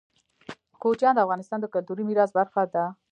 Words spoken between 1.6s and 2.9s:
د کلتوري میراث برخه ده.